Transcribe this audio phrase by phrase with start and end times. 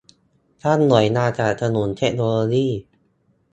[0.63, 2.67] ตั้งหน่วยงานสนับสนุนเทคโนโลยี